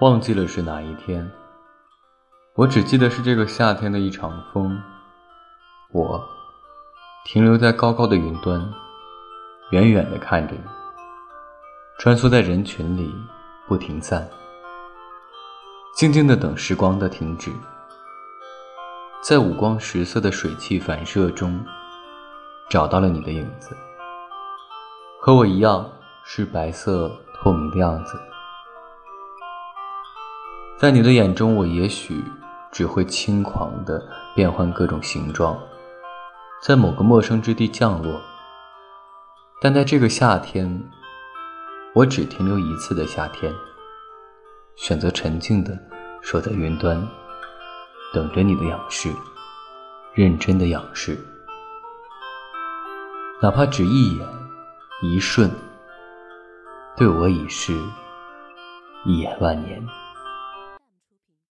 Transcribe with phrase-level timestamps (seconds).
[0.00, 1.30] 忘记了是哪一天，
[2.54, 4.80] 我只记得是这个夏天的一场风。
[5.92, 6.26] 我
[7.26, 8.66] 停留在高高的云端，
[9.72, 10.62] 远远的看着你，
[11.98, 13.14] 穿梭在人群里
[13.68, 14.26] 不停散，
[15.94, 17.52] 静静的等时光的停止，
[19.22, 21.62] 在五光十色的水汽反射中，
[22.70, 23.76] 找到了你的影子，
[25.20, 25.86] 和我一样
[26.24, 28.18] 是白色透明的样子。
[30.80, 32.24] 在你的眼中，我也许
[32.72, 34.02] 只会轻狂地
[34.34, 35.60] 变换各种形状，
[36.62, 38.18] 在某个陌生之地降落。
[39.60, 40.82] 但在这个夏天，
[41.94, 43.52] 我只停留一次的夏天，
[44.74, 45.78] 选择沉静地
[46.22, 47.06] 守在云端，
[48.14, 49.12] 等着你的仰视，
[50.14, 51.14] 认真的仰视，
[53.42, 54.26] 哪怕只一眼、
[55.02, 55.50] 一瞬，
[56.96, 57.78] 对我已是
[59.04, 59.86] 一眼万年。